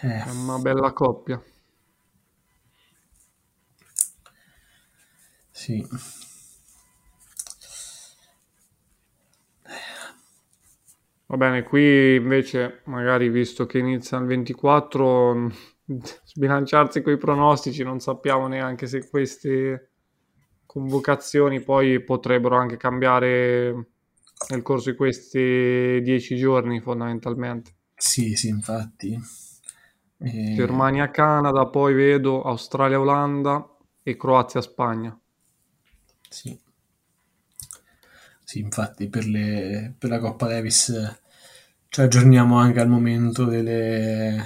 [0.00, 0.24] eh.
[0.24, 1.42] È una bella coppia.
[5.50, 5.86] Sì.
[11.34, 15.50] Va bene, qui invece, magari visto che inizia il 24,
[16.22, 19.90] sbilanciarsi con i pronostici, non sappiamo neanche se queste
[20.64, 23.88] convocazioni poi potrebbero anche cambiare
[24.50, 27.78] nel corso di questi dieci giorni, fondamentalmente.
[27.96, 29.18] Sì, sì, infatti.
[30.18, 30.54] E...
[30.54, 35.18] Germania-Canada, poi vedo Australia-Olanda e Croazia-Spagna.
[36.28, 36.56] Sì.
[38.44, 41.22] Sì, infatti per, le, per la Coppa Davis
[41.94, 44.44] ci aggiorniamo anche al momento delle...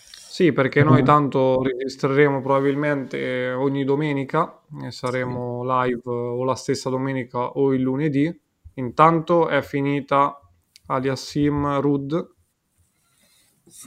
[0.00, 7.38] Sì, perché noi tanto registreremo probabilmente ogni domenica e saremo live o la stessa domenica
[7.38, 8.34] o il lunedì.
[8.74, 10.40] Intanto è finita
[10.86, 12.34] Aliassim Rud.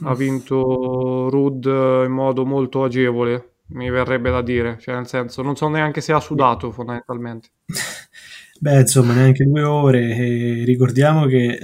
[0.04, 4.76] Ha vinto Rud in modo molto agevole, mi verrebbe da dire.
[4.78, 7.48] Cioè, nel senso, non so neanche se ha sudato fondamentalmente.
[8.60, 10.14] Beh, insomma, neanche due ore.
[10.14, 11.58] E ricordiamo che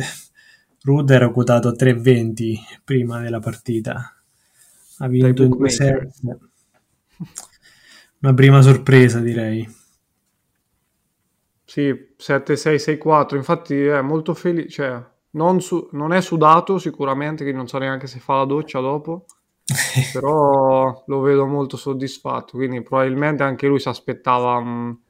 [0.83, 2.55] Rudd era quotato a 3,20
[2.85, 4.15] prima della partita.
[4.99, 6.11] Ha vinto in due set.
[8.21, 9.69] Una prima sorpresa, direi.
[11.65, 13.37] Sì, 7-6-6-4.
[13.37, 14.69] Infatti è molto felice.
[14.71, 18.81] Cioè, non, su- non è sudato sicuramente, che non so neanche se fa la doccia
[18.81, 19.27] dopo.
[20.13, 22.57] però lo vedo molto soddisfatto.
[22.57, 24.57] Quindi probabilmente anche lui si aspettava...
[24.57, 25.01] Um,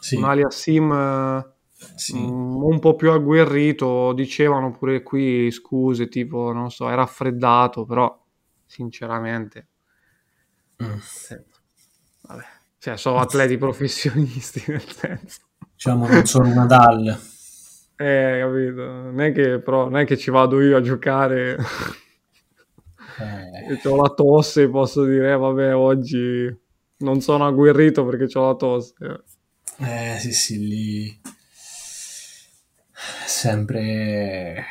[0.00, 0.16] sì.
[0.16, 1.53] un alias sim eh,
[1.94, 2.18] sì.
[2.18, 8.22] Mm, un po' più agguerrito, dicevano pure qui scuse, tipo, non so, è raffreddato, però
[8.66, 9.68] sinceramente...
[10.82, 10.98] Mm.
[12.22, 12.44] Vabbè.
[12.78, 15.40] Cioè, sono atleti professionisti, nel senso.
[15.72, 17.20] Diciamo, non sono una Nadal.
[17.96, 18.82] Eh, capito.
[18.82, 21.56] Non è che, però, non è che ci vado io a giocare...
[23.16, 23.88] Eh.
[23.88, 26.52] ho la tosse, posso dire, eh, vabbè, oggi
[26.98, 28.94] non sono agguerrito perché ho la tosse.
[29.78, 31.20] Eh, sì, sì, lì
[33.26, 34.64] sempre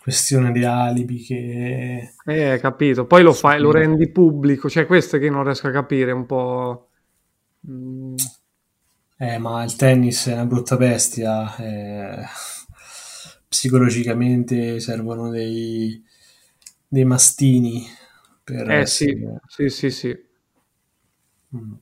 [0.00, 2.14] questione di alibi che...
[2.24, 3.06] Eh, capito.
[3.06, 6.88] Poi lo fai, lo rendi pubblico, cioè questo che non riesco a capire un po'...
[7.68, 8.14] Mm.
[9.18, 12.24] Eh, ma il tennis è una brutta bestia, eh,
[13.46, 16.02] psicologicamente servono dei,
[16.88, 17.84] dei mastini
[18.42, 18.70] per...
[18.70, 19.40] Eh essere...
[19.46, 20.28] sì, sì, sì, sì.
[21.56, 21.72] Mm.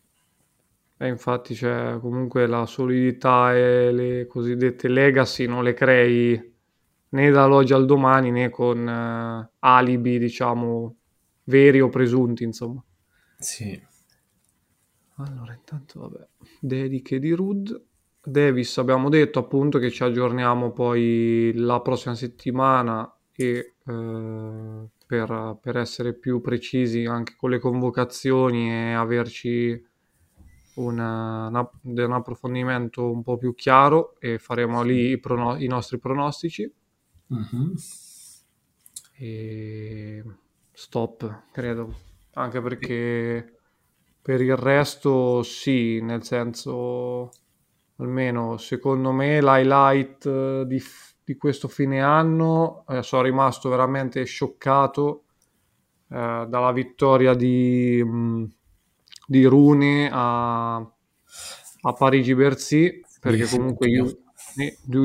[1.01, 6.57] E infatti, cioè, comunque la solidità e le cosiddette legacy non le crei
[7.11, 10.97] né dall'oggi al domani né con uh, alibi, diciamo,
[11.45, 12.83] veri o presunti, insomma.
[13.39, 13.81] Sì.
[15.17, 16.27] Allora, intanto, vabbè,
[16.61, 17.83] dediche di Rud.
[18.21, 25.77] Davis abbiamo detto appunto che ci aggiorniamo poi la prossima settimana e eh, per, per,
[25.79, 29.83] essere più precisi anche con le convocazioni e averci
[30.79, 35.99] una, una, un approfondimento un po' più chiaro e faremo lì i, prono- i nostri
[35.99, 36.71] pronostici.
[37.33, 37.73] Mm-hmm.
[39.21, 40.25] E
[40.73, 41.95] stop, credo,
[42.35, 43.59] anche perché
[44.23, 47.31] per il resto sì, nel senso
[47.97, 50.81] almeno secondo me l'highlight di,
[51.25, 55.25] di questo fine anno eh, sono rimasto veramente scioccato
[56.11, 58.53] eh, dalla vittoria di, mh,
[59.31, 64.11] di Rune a, a Parigi-Bercy perché comunque io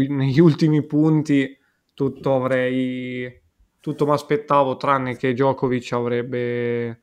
[0.07, 1.57] negli ultimi punti
[1.93, 3.41] tutto avrei
[3.81, 7.01] tutto mi aspettavo tranne che Djokovic avrebbe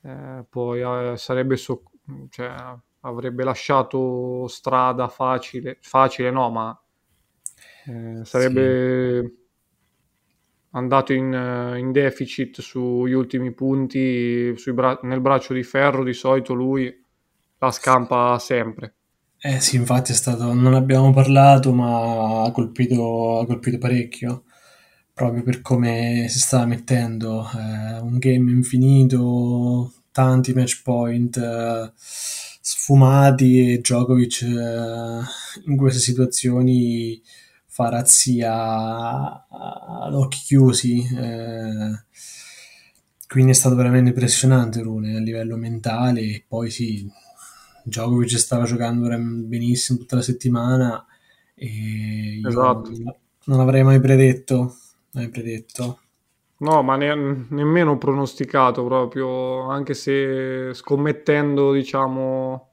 [0.00, 1.82] eh, poi eh, sarebbe so-
[2.30, 2.54] cioè,
[3.00, 6.80] avrebbe lasciato strada facile facile no ma
[7.86, 9.45] eh, sarebbe sì.
[10.76, 11.32] Andato in,
[11.78, 17.04] in, deficit sugli ultimi punti bra- nel braccio di ferro di solito lui
[17.58, 18.94] la scampa sempre
[19.38, 24.44] eh sì, infatti è stato, non abbiamo parlato, ma ha colpito, ha colpito parecchio,
[25.12, 27.46] proprio per come si stava mettendo.
[27.54, 35.20] Eh, un game infinito, tanti match point eh, sfumati e Djokovic eh,
[35.66, 37.22] in queste situazioni
[37.76, 41.06] fa razzia ad occhi chiusi.
[41.14, 42.04] Eh,
[43.28, 47.06] quindi è stato veramente impressionante Rune a livello mentale e poi sì
[47.84, 51.04] Djokovic stava giocando benissimo tutta la settimana
[51.54, 52.90] e esatto.
[53.44, 54.76] non avrei mai predetto,
[55.12, 56.00] mai predetto.
[56.58, 62.72] No, ma ne- nemmeno pronosticato proprio, anche se scommettendo, diciamo,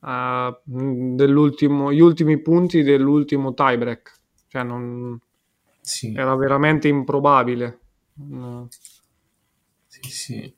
[0.00, 4.15] uh, gli ultimi punti dell'ultimo tiebreak.
[4.56, 5.18] Cioè, non...
[5.82, 6.14] sì.
[6.14, 7.80] era veramente improbabile.
[8.14, 8.68] No.
[9.86, 10.54] Sì, sì.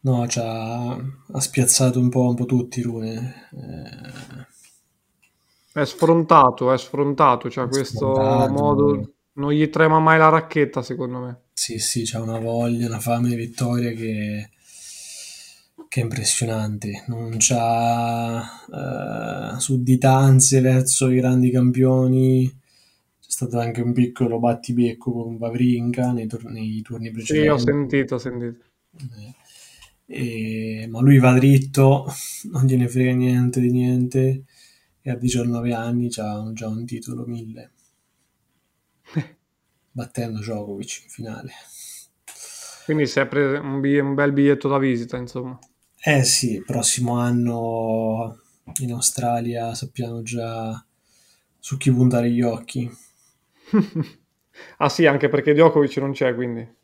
[0.00, 3.48] No, ha, ha spiazzato un po', un po' tutti Rune.
[3.52, 4.46] Eh...
[5.80, 8.52] È sfrontato, è sfrontato, cioè questo sfrontato.
[8.52, 11.40] modo non gli trema mai la racchetta, secondo me.
[11.52, 14.50] Sì, sì, c'ha una voglia, una fame di vittoria che,
[15.88, 17.04] che è impressionante.
[17.08, 22.46] Non c'ha uh, sudditanze verso i grandi campioni.
[22.46, 27.46] C'è stato anche un piccolo battibecco con Vavrinka nei, tor- nei turni precedenti.
[27.46, 28.64] Sì, ho sentito, ho sentito.
[29.00, 29.46] Eh
[30.10, 32.06] e, ma lui va dritto,
[32.50, 34.44] non gliene frega niente di niente
[35.02, 37.70] e a 19 anni ha già un titolo 1000
[39.92, 41.52] battendo Djokovic in finale.
[42.86, 45.58] Quindi preso un, un, bel biglietto da visita, insomma.
[46.00, 48.40] Eh sì, prossimo anno
[48.80, 50.84] in Australia sappiamo già
[51.58, 52.88] su chi puntare gli occhi.
[54.78, 56.76] ah sì, anche perché Djokovic non c'è, quindi.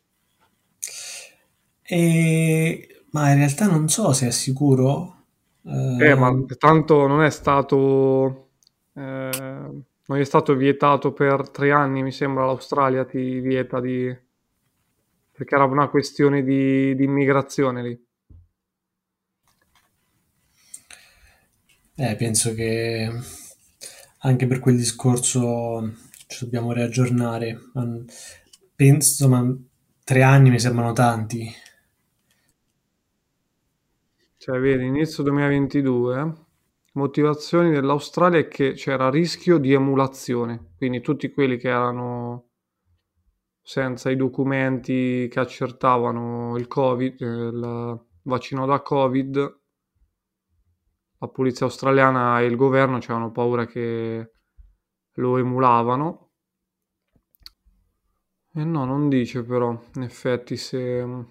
[1.81, 5.23] E ma in realtà non so se è sicuro.
[5.63, 8.49] Eh, eh ma tanto non è stato...
[8.93, 14.15] Eh, non è stato vietato per tre anni, mi sembra l'Australia ti vieta di...
[15.31, 18.05] perché era una questione di, di immigrazione lì.
[21.97, 23.09] Eh, penso che
[24.19, 25.93] anche per quel discorso
[26.27, 27.57] ci dobbiamo riaggiornare.
[28.75, 29.57] Penso, ma
[30.03, 31.49] tre anni mi sembrano tanti.
[34.37, 36.33] Cioè, vedi, inizio 2022,
[36.93, 42.49] motivazioni dell'Australia è che c'era rischio di emulazione, quindi tutti quelli che erano
[43.61, 49.59] senza i documenti che accertavano il Covid, eh, il vaccino da Covid,
[51.17, 54.31] la polizia australiana e il governo avevano paura che
[55.13, 56.29] lo emulavano.
[58.53, 61.25] E no, non dice però, in effetti, se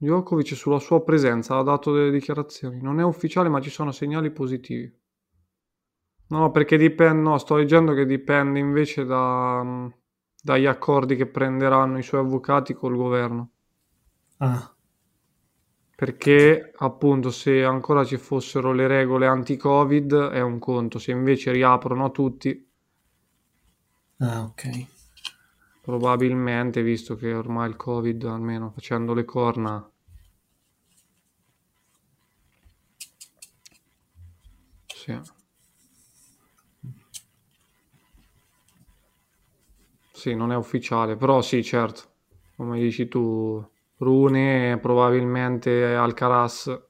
[0.00, 2.80] Djokovic sulla sua presenza ha dato delle dichiarazioni.
[2.80, 4.96] Non è ufficiale, ma ci sono segnali positivi.
[6.28, 9.90] No, perché dipende, no, sto leggendo che dipende invece da,
[10.40, 13.50] dagli accordi che prenderanno i suoi avvocati col governo.
[14.36, 14.72] Ah.
[15.98, 22.04] Perché appunto se ancora ci fossero le regole anti-Covid è un conto, se invece riaprono
[22.06, 22.66] a tutti.
[24.20, 24.62] Ah, ok.
[25.80, 29.90] Probabilmente, visto che ormai il Covid, almeno facendo le corna,
[34.94, 35.12] sì.
[40.12, 42.02] Sì, non è ufficiale, però sì, certo,
[42.56, 43.64] come dici tu,
[43.98, 46.86] Rune probabilmente Alcaraz,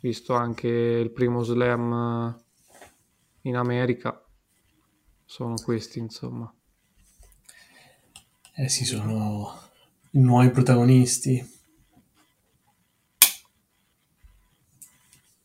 [0.00, 2.38] visto anche il primo slam
[3.42, 4.22] in America,
[5.24, 6.52] sono questi, insomma.
[8.58, 9.58] Eh sì, sono
[10.12, 11.54] i nuovi protagonisti.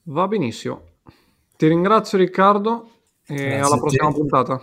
[0.03, 0.81] Va benissimo.
[1.55, 2.89] Ti ringrazio Riccardo
[3.25, 4.61] e Grazie alla prossima puntata.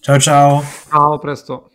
[0.00, 0.62] Ciao ciao.
[0.88, 1.70] Ciao, a presto.